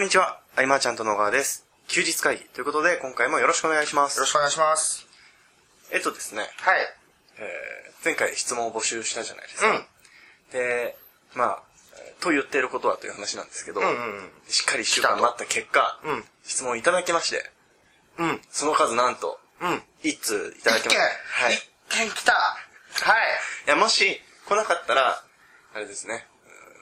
[0.00, 1.66] こんにちは、あいまーちゃんと野川です。
[1.86, 4.16] 休日会議ということで、今回もよろしくお願いします。
[4.16, 5.06] よろしくお願いします。
[5.92, 6.50] えっとですね、はい。
[7.36, 9.68] えー前回質問を募集したじゃないですか。
[9.68, 9.84] うん。
[10.52, 10.96] で、
[11.34, 11.62] まあ、
[12.02, 17.50] えーと言っていることはという話なんですけど、うんうんうんしっかり一週間待った結果、うん質問いただきまして、
[18.16, 18.40] うん。
[18.48, 19.82] その数なんと、うん。
[20.02, 21.02] 一通いただきました。
[21.02, 21.52] はい。
[21.52, 21.56] い
[21.90, 22.56] 一件来たは
[23.66, 23.68] い。
[23.68, 25.22] や、もし来なかったら、
[25.74, 26.26] あれですね、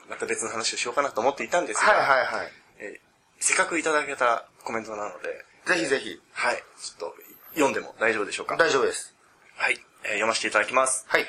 [0.05, 2.51] うんまた別の話をしようかなと思っていたんですが、はいはいはい。
[3.39, 6.21] えーせっかくいただけたコメントなので、ぜひぜひ。
[6.33, 7.15] はい、ちょっと
[7.53, 8.57] 読んでも大丈夫でしょうか？
[8.57, 9.15] 大丈夫です。
[9.55, 11.05] はい、えー読ませていただきます。
[11.07, 11.25] はい。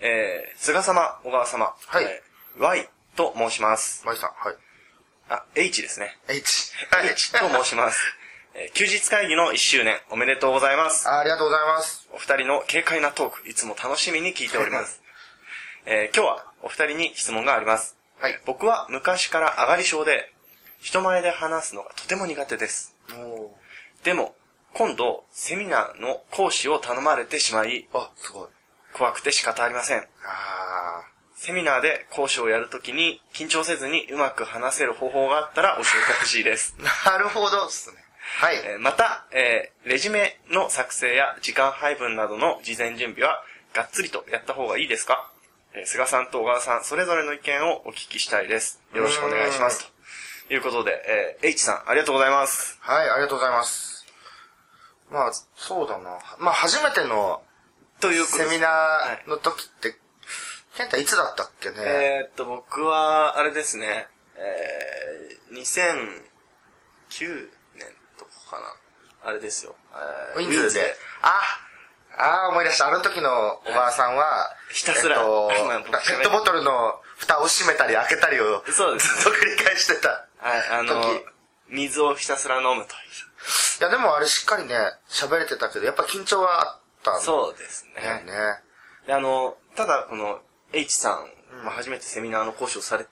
[0.00, 4.02] えー、菅様、小川様、はいえー Y と申します。
[4.04, 4.56] マイさん、はい。
[5.28, 6.18] あ、H ですね。
[6.28, 6.72] H。
[7.12, 7.98] H と申します。
[8.54, 11.08] えー休日会議の1周年おめでとうございます。
[11.08, 12.08] あありがとうございます。
[12.12, 15.00] お二人の軽快なトーク、いつも楽しみに聞いております。
[15.86, 17.96] えー今日はお二人に質問があります。
[18.20, 18.40] はい。
[18.46, 20.31] 僕は昔から上がり症で、
[20.82, 22.96] 人前で話すのがとても苦手です。
[23.16, 23.50] お
[24.04, 24.34] でも、
[24.74, 28.48] 今度、セミナーの講師を頼まれてしまい、あ、すごい。
[28.92, 29.98] 怖くて仕方ありません。
[30.24, 31.02] あ
[31.36, 36.74] セミナーで講師をやるときに、緊張せずにうまく話せる方法があったら教えてほしいです。
[37.06, 37.10] あ。
[37.12, 38.04] なるほどっすね。
[38.40, 38.56] はい。
[38.56, 45.30] えーまた、えーレジュメの作成や時間配分などの事前準備は、がっつりとやった方がいいですか？
[45.74, 48.80] えー菅さんと小川さん、それぞれの意見をお聞きしたいです。
[48.94, 49.91] よろしくお願いします。
[50.52, 50.92] ということで、
[51.40, 52.76] えー H さん、ありがとうございます。
[52.82, 54.04] はい、ありがとうございます。
[55.10, 56.18] まあ、そうだな。
[56.38, 57.40] まあ、初めての
[58.00, 59.96] というセミナーの時って、
[60.76, 61.76] ケンタいつだったっけね？
[61.78, 69.30] えーっと、僕は、あれですね、えー、2009年とかかな。
[69.30, 69.74] あれですよ。
[70.36, 70.94] えウィンズで。
[71.22, 71.32] あ、
[72.18, 72.88] ああ、思い出した。
[72.88, 73.30] あの時の
[73.66, 75.48] おばあさんは、ひたすらえっと
[75.96, 80.26] ペットボトルの蓋を閉めたり開けたりを、そうですずっと繰り返してた。
[80.42, 81.24] はい、あの時、
[81.70, 82.96] 水をひたすら飲むとい
[83.80, 84.74] いや、でもあれしっかりね、
[85.08, 87.20] 喋れてたけど、やっぱ緊張はあったんう。
[87.20, 88.24] そうですね。
[88.26, 88.32] ね。
[89.06, 90.40] であの、ただこの
[90.72, 93.06] H さん、まあ、初めてセミナーの講師をされ、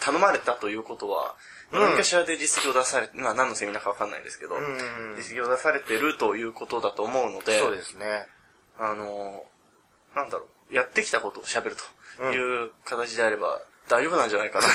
[0.00, 1.34] 頼まれたということは、
[1.72, 8.26] うん何かしらで実績を出されて、まあ何のセミナーかわかんないですけど、ん実績を出されてるということだと思うので、そうですね。
[8.78, 9.44] あの、
[10.14, 11.76] なんだろう、やってきたことを喋る
[12.18, 14.72] という形であれば大丈夫なんじゃないかなと。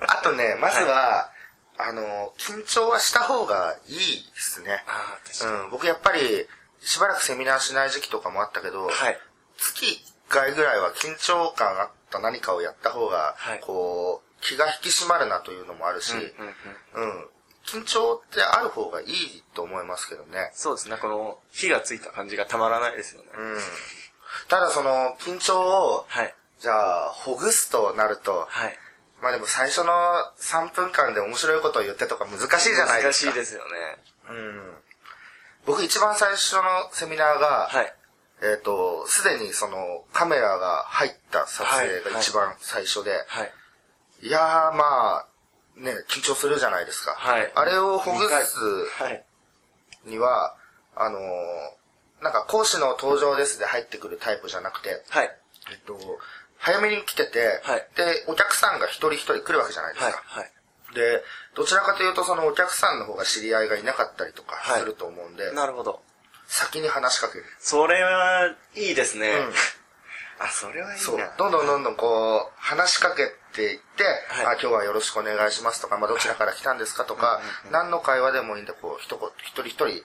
[0.06, 1.30] あとね、まずは、
[1.76, 4.84] あの、緊張はした方がいいですね。
[4.86, 5.52] ああ、確かに。
[5.52, 6.48] うん、僕やっぱり、
[6.80, 9.20] しばらくセミナーしない時期とかもあったけど、はい。
[9.56, 9.86] 月
[10.28, 16.56] 1回ぐらいは緊張感あった何かをやった方が、はいこう、気が引き締まるなというのもあるし、うんうん
[16.94, 17.30] うんうん
[17.66, 20.50] 緊張ってある方がいいと思いますけどね。
[20.52, 23.28] そうですね、この火がついた感じがたまらないですよね。
[23.34, 23.58] うん。
[24.48, 26.34] ただその、緊張を、はい。
[26.64, 28.78] じゃあ、ほぐすとなると、はい。
[29.20, 29.92] まあでも最初の
[30.40, 33.32] 3分間で面白いことを言ってとか難しいじゃないですか。
[33.32, 33.68] 難しいですよね。
[34.30, 34.72] うん。
[35.66, 37.94] 僕一番最初のセミナーが、はい。
[38.40, 43.52] えっ、と、すでにそのカメラが入った撮影が一番最初で、はい。
[44.26, 45.26] い、やーまあ、
[45.76, 47.12] ね、緊張するじゃないですか。
[47.12, 48.58] はいあれをほぐす
[49.02, 49.22] はい。
[50.06, 50.56] には、
[50.96, 51.20] あのー
[52.22, 55.30] なんか講師の登場ですで入ってくるタイプじゃなくて、はい。
[55.70, 55.98] えっと、
[56.58, 60.12] 早めに来てて、はいで、お客さんが一人一人来るわけじゃないですはい。
[60.12, 60.22] か。
[60.26, 60.50] はい。
[60.94, 61.22] で、
[61.54, 66.00] どちらかというとそのお客さんの方が知り合いがいなかったりとかはいすると思うんで、なるほど。
[66.46, 67.44] 先に話しかける。
[67.58, 69.28] それはいいですね。
[69.28, 69.52] うん
[70.38, 71.32] あ、それはいいそうな。。
[71.38, 77.40] どんどんどんどんこう、話しかけていって、はいあ、今日はよろしくお願いしますとか、まあ、どちらから来たんですかとか、
[77.70, 80.04] 何の会話でもいいんで、こう、一言、一人一人、えー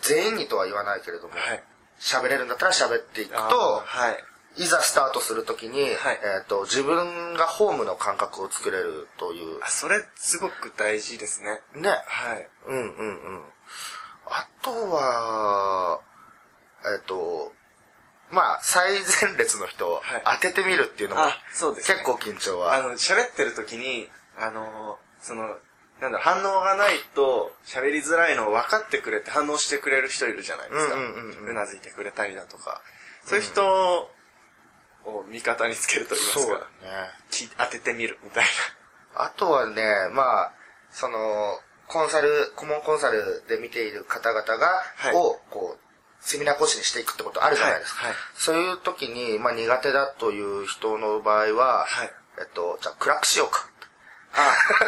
[0.00, 1.62] 全員にとは言わないけれどもはい、
[2.00, 4.24] 喋、れるんだったら喋っていくあと、はい。
[4.56, 11.60] いざスタートするときに、はいえっ、と、自分がホームの感覚を作れるというあ、、それすごく大事ですね。
[11.80, 11.90] ね。
[12.06, 12.48] はい。
[12.66, 13.42] うんうんうん。
[14.26, 16.00] あとは、
[16.84, 17.52] えっ、と、
[18.30, 22.74] まあ、最前列の人をはい当ててみるっていうのも、あそうですね結構緊張は。
[22.74, 24.08] あの、喋ってる時に、
[24.38, 25.56] あの、その、
[26.00, 30.94] なんだ反応がないと喋りづらいのを分かってくれて反応してくれる人いるじゃないですか。
[30.94, 32.80] うんうんうんうんなずいてくれたりだとか。
[33.24, 34.10] そういう人
[35.04, 36.64] を味方につけると言いますそうね。、
[37.30, 38.44] き当ててみるみたい
[39.14, 39.82] あとはね、
[40.12, 40.52] まあ、
[40.90, 48.02] その、コンサル、顧問コンサルで見ている方々が、はいを、こう、セミナー講師にしていくってことあるじゃないですか。
[48.02, 53.68] はいはいそういう時に、まあ苦手だという人の場合は、はいえっと、じゃあ暗くしようか。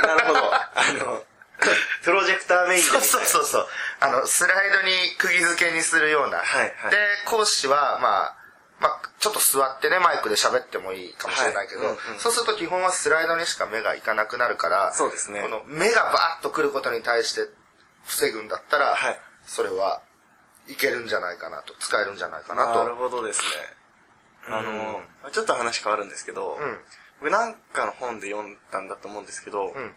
[0.04, 0.12] な。
[0.12, 0.54] あ、なるほど。
[0.54, 0.70] あ
[1.06, 1.24] の、
[2.02, 3.68] プロジェクターメインでそうそうそうそう。
[4.00, 6.38] あの、スライドに釘付けにするような。
[6.38, 8.36] はいはいで、講師は、まあ、まあ、
[9.22, 17.42] ちょっと座ってね、マイクで喋ってもいいかもしれないけど、はいうんうんそうすると基本はスライドにしか目がいかなくなるから、そうですねこの目がバーッと来ることに対して
[18.04, 20.02] 防ぐんだったら、はいそれは
[20.68, 22.84] いけるんじゃないかなと、使えるんじゃないかなと。
[22.84, 23.46] なるほどですね。
[24.48, 26.78] あの、ちょっと話変わるんですけど、うん。
[27.20, 29.92] 僕なんかの本で読んだんだと思うんですけど、うん。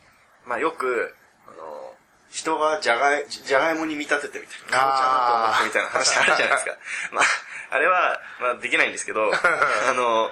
[0.45, 1.15] まあよく、
[1.47, 1.94] あの、
[2.35, 4.77] 人がじゃがい、じゃがいもに見立ててみたいな。
[4.81, 6.71] あーだと思ってみたいな話あるじゃないですか。
[7.13, 7.23] まあ、
[7.71, 10.29] あれは、まあできないんですけど、 あの、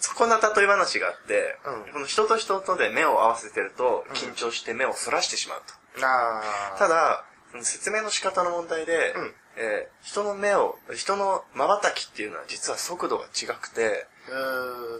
[0.00, 5.62] そこな例え話があって、うんこの人と人とで目を合わせてると、緊張して目をそらしてしまう
[5.94, 6.00] と。
[6.00, 6.42] な
[6.74, 6.76] あ。
[6.76, 7.24] ただ、
[7.62, 14.06] 説明の仕方の問題で、うんえー人の目を、人の瞬きっていうのは実は速度が違くて。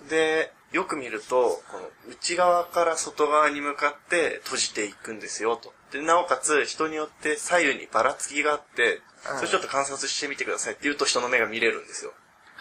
[0.09, 5.73] で、よく見ると、この内側から外側に向かって閉じていくんですよと。
[5.97, 8.97] で、なおかつ人によって左右にばらつきがあって、
[9.31, 12.13] うんそれちょっと観察してみてくださいって言うと人の目が見れるんですよ。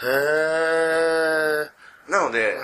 [0.02, 2.12] へー。
[2.12, 2.58] なので。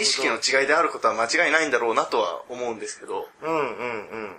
[0.00, 4.36] 意識の違いであることは間違いないんだろうなとは思うんですけど、うんうんうん。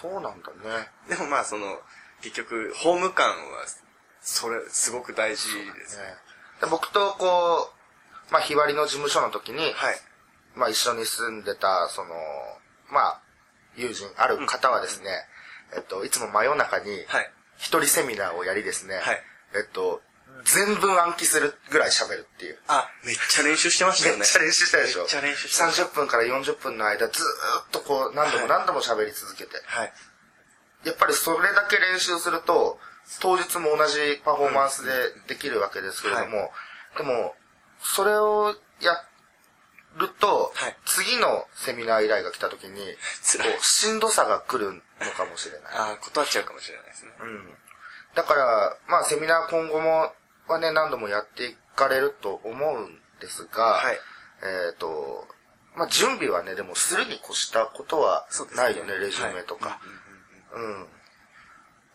[0.00, 0.88] そうなんだね。
[1.08, 1.78] でもまあその、
[2.22, 3.34] 結局、ホーム感は、
[4.20, 6.04] それ、すごく大事ですね。
[6.04, 6.14] ね
[6.60, 7.70] で僕とこ
[8.30, 9.96] う、まあ、日割りの事務所の時に、はい。
[10.54, 12.14] まあ、一緒に住んでた、その、
[12.90, 13.20] まあ、
[13.76, 15.10] 友人、ある方はですね、
[15.76, 17.30] えっと、いつも真夜中に、はい。
[17.56, 19.22] 一人セミナーをやりですね、はい。
[19.54, 20.02] えっと、
[20.44, 22.58] 全文暗記するぐらい喋るっていう。
[22.68, 24.20] あ、めっちゃ練習してましたよね。
[24.20, 25.00] めっちゃ練習したでしょ。
[25.00, 25.64] めっちゃ練習した。
[25.66, 29.92] 30分から40分の間ずーっとこう何度も何度も喋り続けて、はい。
[30.84, 32.78] やっぱりそれだけ練習すると
[33.20, 34.92] 当日も同じパフォーマンスで
[35.28, 36.52] できるわけですけれども、
[36.98, 37.34] でも
[37.80, 38.92] それをや
[39.96, 42.78] ると、はい次のセミナー依頼が来た時に
[43.60, 44.80] しんどさが来るの
[45.16, 47.12] かもしれない、 あ断っちゃうかもしれないですね。
[47.20, 47.58] うん、
[48.14, 50.14] だからまあセミナー今後も
[50.46, 53.98] はね何度もやっていかれると思うんですが、はい。
[54.42, 55.26] えっ、と、
[55.74, 59.70] まあ、準備はね、でもするに越したことはないよね、レジュメとか。
[59.70, 59.78] はい
[60.54, 60.86] うん。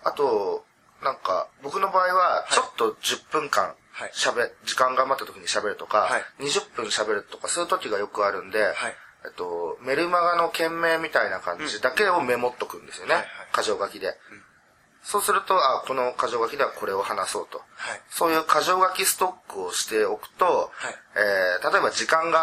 [0.04, 0.66] あと、
[1.02, 8.74] なんか、僕の場合は、ちょっと10分間はい、喋、時間が余った時に喋るとか、はい20分喋るとか、そういう時がよくあるんで、はい。
[9.26, 13.16] えっと、メルマガの件名みたいな感じだけをメモっとくんですよね。
[13.54, 14.16] 箇条書きで。
[15.04, 17.58] そうすると、あ、この箇条書きではこれを話そうと。
[17.76, 18.02] はい。
[18.10, 22.42] そういう箇条書きストックをしておくと、はいえー例えば時間が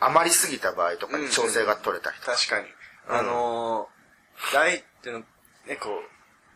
[0.00, 2.32] 余りすぎた場合とかに調整が取れたりとか。
[2.32, 2.66] 確かに。
[3.08, 5.24] あのー、大っていうの、
[5.66, 5.90] ね、こ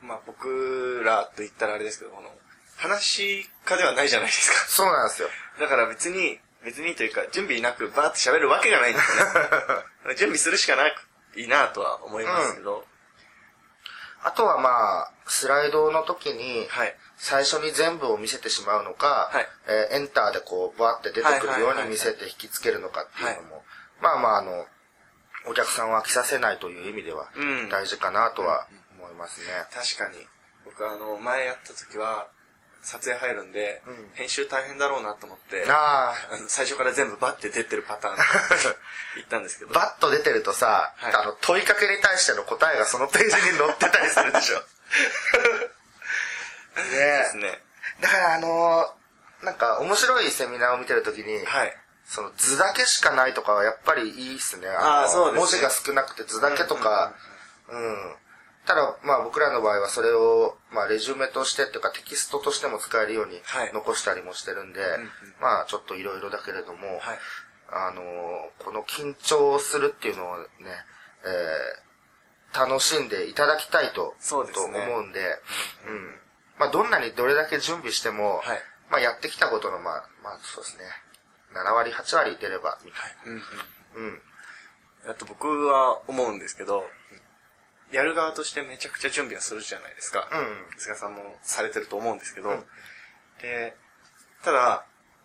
[0.03, 2.29] う、まあ僕らと言ったらあれですけど、この、
[2.83, 4.69] 話家ではないじゃないですか。
[4.69, 5.29] そうなんですよ。
[5.61, 10.15] だから別に、別にというか、準備なくバーって喋るわけがないんですよね。
[10.19, 12.85] 準備するしかなくいいなとは思いますけど、
[14.25, 16.97] あとはまあ、スライドの時に、はい。
[17.17, 23.65] 最初に全部を見せてしまうのか、はいえーエンターでこう、バーって出てくるように見せて引きつけるのかっていうのも、
[24.01, 24.67] まあまああの、
[25.47, 29.47] お客さんを飽きさせないという意味ではうん大事かなとは思いますね。
[29.73, 30.27] 確かに。
[30.65, 32.29] 僕あの、前やった時は、
[32.83, 36.15] 撮影入るんで、うん編集大変だろうなと思って、あ
[36.49, 38.17] 最初から全部バッて出てるパターン
[39.17, 39.75] 言ったんですけあ、ど。
[39.75, 44.63] バッと出てるとさ、はいあの、問いかけに対しての答えがそのページに載ってたりするでしょ。
[46.75, 47.63] でねすね。
[48.01, 49.03] だからあのー
[49.45, 51.77] なんか面白いセミナーを見てるときに、はい。
[52.07, 54.69] その図だけしかないとかはやっぱりいいっすね。
[54.69, 57.13] のあーそうですね文字が少なくて図だけとか、
[57.69, 58.17] うん。
[58.67, 67.19] ただ、まあ僕らの場合はそれを、まあレジュメとしてっていうかテキストとしても使えるようにはい残したりもしてるんで、んうんまあちょっといろいろだけれども、はい。
[67.75, 70.47] あのーこの緊張するっていうのをね、
[71.25, 71.93] えー
[72.55, 75.21] 楽しんでいただきたいと、そうですねと思うんで、
[75.89, 76.15] うん。
[76.59, 80.85] まあどんなにどれだけ準備しても、はいまあやってきたことの、まあ、まあそうですね、
[81.55, 83.41] 7割、8割出れば、みたいうんうん。
[83.41, 83.47] な。
[83.95, 84.23] うん。
[85.11, 86.87] あと僕は思うんですけど、
[87.93, 90.29] やる側としてめちゃくちゃ準備はするじゃないですか。
[90.33, 92.65] うん菅さんもされてると思うんですけど、うん
[93.43, 93.75] で、
[94.45, 94.85] ただ、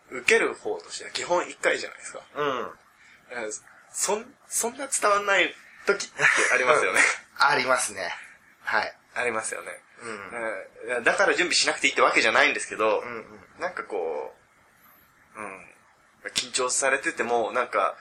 [0.09, 2.21] 受ける方としては基本1回じゃないですか。
[2.35, 2.69] うん。
[3.31, 3.51] えー
[3.89, 5.53] そん、そんな伝わんない
[5.85, 6.13] 時って
[6.53, 6.99] ありますよね。
[7.39, 8.13] ありますね。
[8.63, 8.93] はい。
[9.15, 9.81] ありますよね。
[10.01, 10.97] うん。
[10.97, 13.61] うんだから準備しなくていいってわけじゃないんですけど、うんうん。
[13.61, 14.35] なんかこ
[15.35, 15.65] う、うん、
[16.33, 17.97] 緊張されてても、なんか、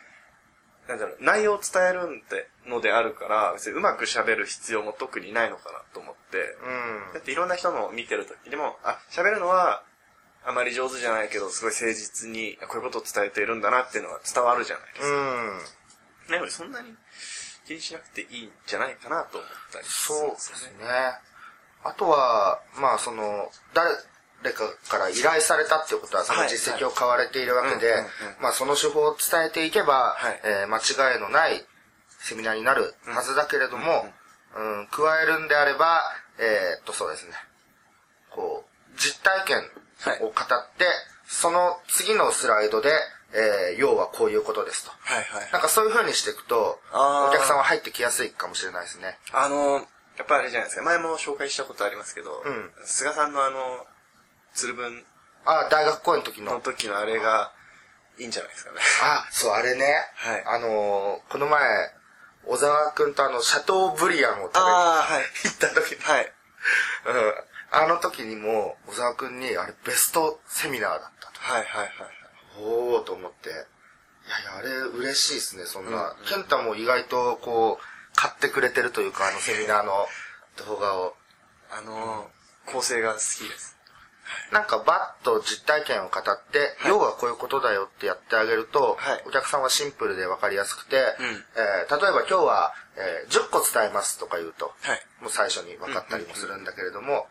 [0.88, 9.82] なんだろう、内容を伝えるんってのであるから、別にうまく喋る必要も特にないのかなと思って、うんだっていろんな人のを見てる時でも、あ、喋るのは、
[10.44, 15.08] あまり上手じゃないけど、すごい誠実に、こういうことを伝えているんだなっていうのは伝わるじゃないですか。
[15.08, 15.58] うん。
[16.30, 16.94] なので、そんなに
[17.66, 20.76] 気にしなくていいんじゃないかなと思ったりするんそうでですよね。
[20.78, 21.18] すね。
[21.82, 23.90] あとは、まあその、誰、
[24.42, 27.94] 誰かから依頼されたっていうことは、その実績を買われているわけで
[28.40, 31.64] まあその手法を伝えていけばはい、えー間違いのない
[32.20, 34.06] セミナーになるはずだけれども、
[34.56, 36.00] うん、加えるんであれば、
[36.38, 37.32] えーっと、そうですね。
[38.30, 39.58] こう、実体験
[40.20, 40.32] を語っ
[40.76, 40.86] て、
[41.26, 42.90] その次のスライドで、
[43.32, 44.90] えー要はこういうことですと。
[45.00, 45.50] はいはい。
[45.52, 49.18] なんかそういう風にしていくと、お客さんは入ってきやすいかもしれないですね。
[49.32, 50.84] あの、やっぱあれじゃないですか。
[50.84, 53.86] 前も紹介したことありますけど、うん菅さんのあの、
[54.56, 55.04] 鶴文
[55.44, 56.60] あ、大学公演の時のの。
[56.60, 57.52] 時のあれが
[58.18, 58.78] いいんじゃないですかね。
[59.02, 59.84] あ、そう、あれね。
[60.16, 61.60] はいあのーこの前、
[62.46, 65.22] 小沢くんとあの、シャトーブリアンを食べにああ、はい。
[65.44, 66.32] 行った時に、はい。
[67.06, 67.34] うん。
[67.72, 71.40] あの時にも、小沢くんに、あれ、ベストセミナーだったと。
[71.40, 71.90] はいはいはい。
[72.60, 73.50] おーと思って。
[73.50, 73.64] いやい
[74.44, 76.10] や、あれ嬉しいですね、そんな。
[76.18, 80.06] うん健太も意外と、こう、買ってくれてるというか、あのセミナーの
[80.66, 81.14] 動画を。
[81.70, 82.30] あの、
[82.66, 83.75] 構成が好きです。
[84.52, 95.00] なんかバッと実体験を語って、要はこういうことだよってやってあげると、はいお客さんはシンプルで分かりやすくて、んえー例えば今日は、えー10個伝えますとか言うと、はい。
[95.20, 97.26] もう最初に分かったりもするんだけれども、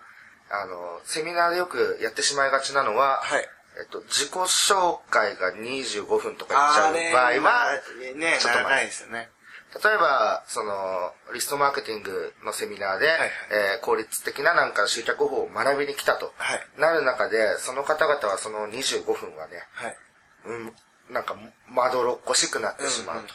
[0.49, 3.49] あの、セミナーでよくやってしまいがちなのは、はい。
[3.77, 7.71] えっと、自己紹介が25分とか言っちゃう場合は、
[8.15, 9.29] ね、ちょっと長いですよね。
[9.83, 13.17] 例えば、その、リストマーケティングのセミナーで、はい
[13.51, 19.97] えー効率的ななんか集客法を学びに来たと、はいなる中で、その方々はその25分はね、はい。
[20.45, 21.35] うん、なんか、
[21.69, 23.33] まどろっこしくなってしまうと、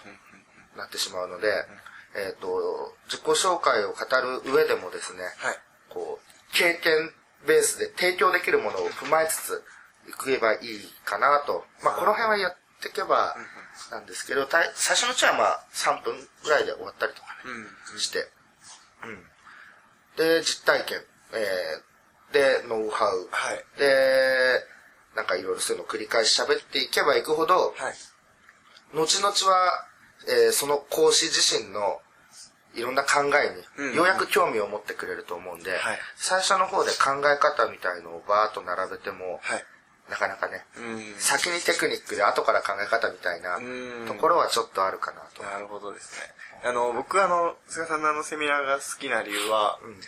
[0.78, 1.49] なってしまうので、
[2.16, 5.59] えっ、と、自己紹介を語る上でもですね、はい。
[5.90, 7.12] こう、経験
[7.47, 9.64] ベースで提供できるものを踏まえつつ、
[10.09, 10.59] いけばいい
[11.04, 11.64] かなと。
[11.82, 13.37] まあ、この辺はやっていけば
[13.91, 17.53] なんですけど、最初のうちはまあ、3分ぐらいで終わったりとかね、
[17.93, 17.99] うん。
[17.99, 18.29] して。
[19.05, 19.25] うん。
[20.17, 21.01] で、実体験。
[21.33, 23.29] えー、で、ノウハウ。
[23.31, 23.65] はい。
[23.79, 24.65] で、
[25.15, 27.95] なんかいろいろそういうのを繰り返し喋っていけばいくほど、はい。
[28.95, 29.87] 後々は、
[30.29, 32.01] えーその講師自身の
[32.75, 39.65] いろんな考えうんに、ようやく興味を持ってくれると思うんで、はい最初の方で考え方みたいのをバーッと並べても、はい。
[40.11, 41.14] なかなかね、うん。
[41.19, 45.43] 先にテクニックで後から考え方みたいなうんところはちょっとあるかなと。
[45.43, 46.69] なるほどですね。
[46.69, 50.05] あの、僕あの、菅さんのあのセミナーが好きな理由は、うんなんか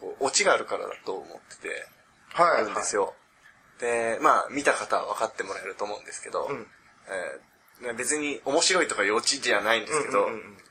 [0.00, 1.86] こう、オチがあるからだと思ってて、
[2.32, 2.62] はい。
[2.62, 3.14] あるんですよ。
[3.78, 6.66] で、まあ、見た方は分かってもらえると思うんですけど、うん
[7.08, 7.46] えー
[7.98, 10.28] 別に面白いとかいうオチじゃないんですけど、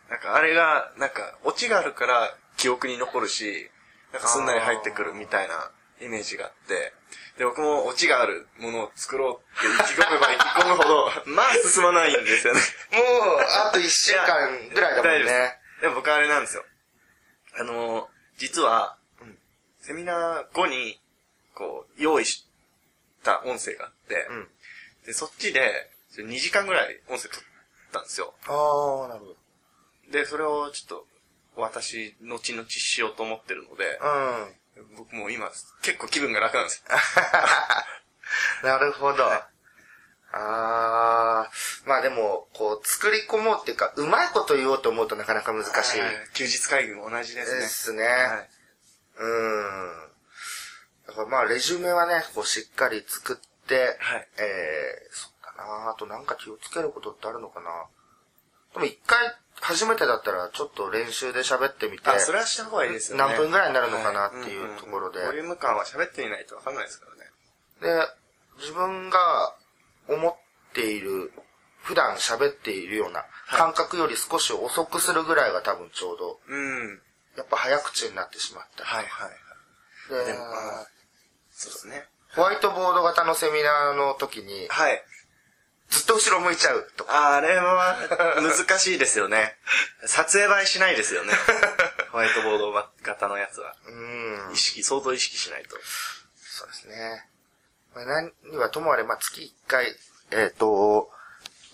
[0.09, 3.69] なんかあれが、なんか、オチがあるから記憶に残るし、
[4.11, 5.69] なんかすんなり入ってくるみたいな
[6.01, 6.93] イメージがあって、
[7.37, 12.61] で、僕もオチがあるものを作ろうって意気込めば意気込むほど、 まあ進まないんですよね。
[12.91, 15.59] もう、あと1週間ぐらいだもんね。
[15.81, 16.65] でも僕あれなんですよ。
[17.57, 19.37] あの、実は、うん
[19.81, 20.99] セミナー後に、
[21.53, 22.47] こう、用意し
[23.23, 24.49] た音声があって、うん。
[25.05, 27.43] で、そっちで、2時間ぐらい音声撮っ
[27.91, 28.33] たんですよ。
[28.47, 29.35] ああ、なるほど。
[30.11, 31.07] で、それをちょっと、
[31.55, 34.55] 私、後々しようと思ってるので、うん。
[34.97, 35.49] 僕もう今、
[35.81, 36.95] 結構気分が楽なんですよ。
[38.63, 39.25] なるほど。
[39.25, 39.47] あ
[40.33, 41.49] あ、
[41.85, 48.03] まあでも、こう、作り込もうっていうか、うまいこと言おうと思うとなかなか難しいはい休日会議も同じでですすね。
[48.03, 48.05] ね。
[48.05, 48.49] はい。
[49.17, 50.11] うん。
[51.07, 57.85] だからまあ、レジュメはね、こう、しっかり作って、はいえー、そうだなあとなんか気をつけることってあるのかな
[58.75, 63.23] でも一回、初めてだったら、ちょっと練習で喋ってみて、あ、それはした方がいいですよね。
[63.23, 67.07] 何分ぐらいになるのかなっていうところでボリューム感は喋ってみないとわかんないですか
[67.81, 67.99] らね。
[68.03, 68.07] で、
[68.59, 69.55] 自分が
[70.07, 70.35] 思っ
[70.73, 71.31] ている、
[71.81, 77.01] 普段喋っているような感覚より少し遅くするぐらいが多分ちょうど、うん。
[77.37, 78.83] やっぱ早口になってしまった。
[78.83, 80.25] はいはいはい。
[80.25, 80.87] ででもまあ
[81.51, 82.05] そうですね。
[82.35, 85.03] ホワイトボード型のセミナーの時に、はい。
[85.95, 87.37] ずっと後ろ向いちゃうとか。
[87.37, 87.95] あれは
[88.35, 89.55] 難しいですよね。
[90.05, 91.33] 撮影映えしないですよね。
[92.11, 93.73] ホワイトボード型のやつは。
[93.87, 94.57] うん意。
[94.57, 95.77] 識、相当意識しないと。
[96.37, 97.29] そうですね。
[97.93, 99.97] まあ、何にはともあれ、まあ、月1回、
[100.31, 101.09] えっ、と、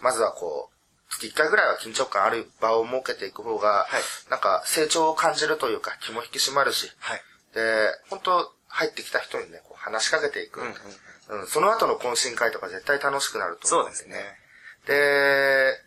[0.01, 7.24] まずはこう、月1回ぐらいは緊張感ある場を設けていく方が、はいなんか成長を感じるというか気も引き締まるし、はい。
[7.54, 10.74] で、本当入ってきた人にね、こう話しかけていく、うんうん
[11.31, 14.38] うんその後の懇親会とか絶対楽しくなるとそ思うんうですね。
[14.85, 15.79] で、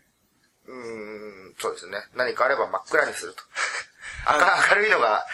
[0.67, 1.99] うーん、そうですね。
[2.15, 3.43] 何かあれば真っ暗にすると。
[4.27, 5.25] 明明るいのが、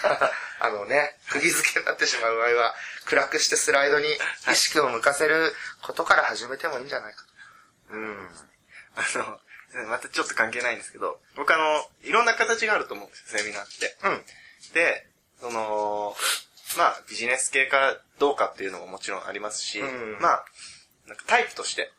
[0.60, 2.74] あのね、釘付けになってしまう場合は、
[3.04, 4.08] 暗くしてスライドに
[4.50, 7.22] 意識を向かせることから始めてもいいんじゃないか
[7.90, 7.94] と。
[7.94, 8.28] うん。
[8.96, 13.96] あの、またちょっと関係ないんですけど、僕あの、いろんな形があると思うんですよ、セミナーって。
[14.04, 14.24] うん。
[14.72, 15.06] で、
[15.40, 16.16] その、
[16.76, 20.44] まあ、ビジネス系かどうかっていうのももちろんありますし、うんまあ、
[21.08, 21.90] なんかタイプとして、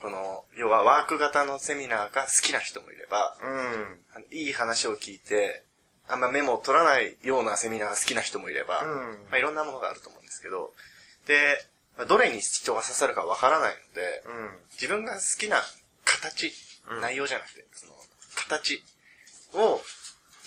[0.00, 4.36] この、要はワーク型のセミナーが好きな人もいれば、うん。
[4.36, 5.64] いい話を聞いて、
[6.08, 8.90] あんまメモを取らないようなセミナーが好きな人もいれば、うん
[9.30, 10.72] まあ、いろんなものがあると思うんですけど、
[11.26, 11.58] で、
[11.96, 14.50] まあどれに人が刺さるかわからないので、うん。
[14.72, 15.58] 自分が好きな
[16.04, 17.92] 形、うん内容じゃなくて、その、
[18.34, 18.82] 形
[19.52, 19.80] を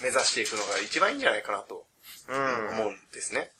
[0.01, 1.85] 目指していくのが一番いいんじゃないかなと
[2.29, 2.69] うん。
[2.69, 3.51] 思うんですね。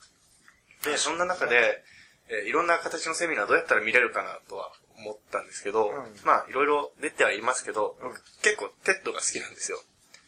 [0.84, 1.84] で、そんな中で、
[2.28, 8.12] えーいろんな形のセミナーどうやったら見れるかなとは思ったんですけど、うんまあ、いろいろ出てはいますけど、うん
[8.42, 9.82] 結構 TED が好きなんですよ。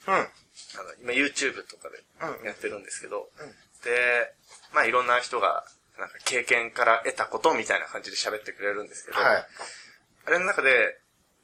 [0.08, 0.14] うん。
[0.14, 0.28] あの
[1.02, 3.46] 今 YouTube とかうんでやってるんですけど、うん
[3.84, 4.34] で、
[4.74, 5.64] まあいろんな人が、
[5.98, 9.46] なんか経験から得たことみたいな感じで喋ってくれるんですけど、はい。
[10.26, 10.98] あれの中で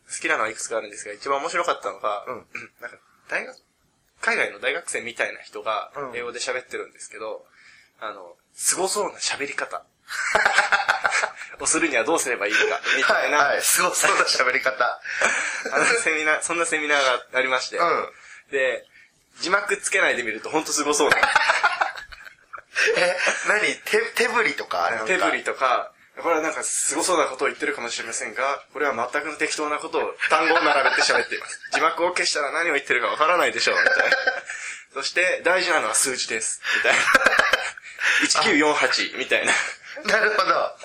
[0.08, 2.46] 好きなのはいくつかあるんですが、一番面白かったのが、うん
[2.80, 2.98] なんか
[3.28, 3.56] 大学、
[4.20, 7.46] 海外の大学生みたいな人がうん英語で喋ってるんですけど、
[8.00, 9.82] あの、凄そうな喋り方
[11.60, 12.58] をするにはどうすればいいか、
[12.96, 13.62] みたいな、はい。
[13.62, 15.00] すごそうな喋り方。
[15.72, 18.08] あのセミナー、そんなセミナーがありまして、うん。
[18.50, 18.86] で、
[19.40, 21.16] 字幕つけないで見るとほんと凄そうな。
[22.96, 23.16] え、
[23.48, 23.74] 何？
[23.84, 25.92] 手、手振りとか手振りとか、
[26.22, 31.60] これはなんか凄そうなことを言ってるかもしれませんが、これは全くの適当なことを単語を並べて喋っています。
[31.72, 34.16] 字幕を消したら何を言ってるかわからないでしょう、みたいな。
[34.94, 37.00] そして、大事なのは数字です、みたいな。
[38.28, 39.52] 1948みたいな。
[40.04, 40.76] なるほど。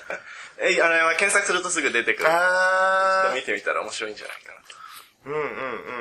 [0.60, 2.29] え、あれは検索するとすぐ出てくる。
[2.29, 3.36] あー。
[3.36, 4.75] 見てみたら面白いんじゃないかなと。
[5.25, 5.43] うんうんう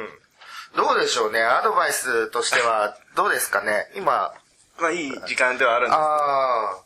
[0.05, 0.19] ん。
[0.77, 1.43] どうでしょうね。
[1.43, 3.91] アドバイスとしては、どうですかね。
[3.95, 4.35] 今、
[4.79, 6.83] まあいい時間ではあるんですあ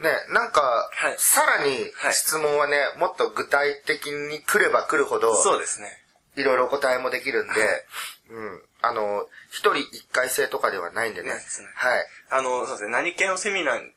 [0.00, 0.02] ー。
[0.02, 5.99] ね、なんか、はいさらにはい質問はね、もっと具体的に来れば来るほど、そうですね。
[6.40, 7.86] いろいろお答えもできるんで、
[8.30, 8.62] うん。
[8.82, 11.34] あの、一人一回制とかではないんでね。
[11.34, 11.40] ね
[11.74, 12.06] はい。
[12.30, 12.90] あの、そうですね。
[12.90, 13.92] 何系のセミナー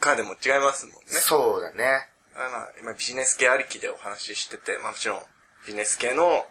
[0.00, 1.00] かでも違いますもんね。
[1.06, 2.08] そうだね。
[2.34, 5.22] あまあ、今ビジネス系ありきでお話ししてて、まあもちろん
[5.66, 6.46] ビジネス系の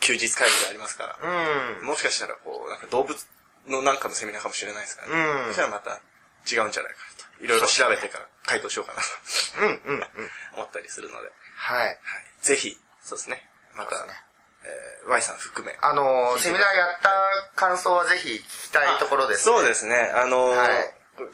[0.00, 1.86] 休日会議がありますから、うん。
[1.86, 3.26] もしかしたらこう、なんか動物
[3.68, 5.14] のなんかのセミナーかもしれないですからね。
[5.14, 7.44] うんそしたらまた違うんじゃないかなと。
[7.44, 10.30] いろいろ調べてから回答しようかなとうんうんうん。
[10.54, 11.86] 思ったりするので、はい。
[11.86, 11.98] はい、
[12.40, 13.48] ぜひ、そうですね。
[13.74, 14.12] また、ね
[14.64, 15.76] えー Y さん含め。
[15.82, 17.10] あの、セミナーやった
[17.56, 19.56] 感想はぜひ聞きたいところです、ね。
[19.56, 20.12] そうですね。
[20.14, 20.68] あのーはい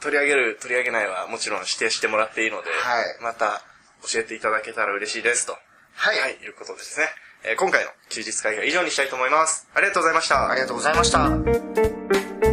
[0.00, 3.62] 取り上げる、取り上げないはもちろん指定してもらっていいので、はいまた
[4.02, 5.56] 教えていただけたら嬉しいですと。
[5.94, 6.18] はい。
[6.18, 7.06] はい、いうことでですね。
[7.44, 9.68] えー今回の休日会議は以上にしたいと思います。
[9.74, 10.50] ありがとうございました。
[10.50, 11.28] ありがとうございました。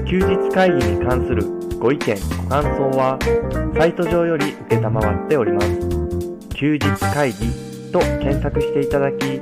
[0.05, 1.43] 休日会議に関する
[1.79, 3.19] ご意見、ご感想は、
[3.77, 5.67] サイト上より受けたまわっております。
[6.55, 6.79] 休日
[7.13, 9.41] 会議と検索していただき、